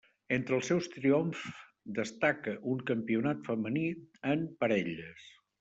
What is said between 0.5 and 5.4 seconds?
els seus triomfs destaca un Campionat Femení en Parelles.